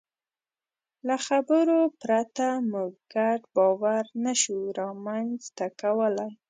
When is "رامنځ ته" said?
4.79-5.65